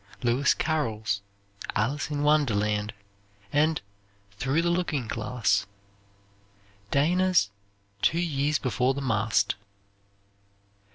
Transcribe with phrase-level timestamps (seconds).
[0.23, 1.21] Louis Carroll's
[1.75, 2.91] "Alice in Wonderland,"
[3.53, 3.81] and
[4.31, 5.67] "Through the Looking Glass."
[6.89, 7.51] Dana's
[8.01, 9.57] "Two Years Before the Mast."